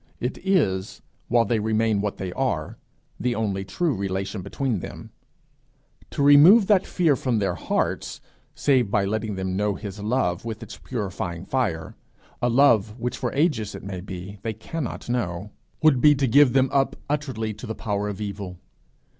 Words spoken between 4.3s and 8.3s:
between them. To remove that fear from their hearts,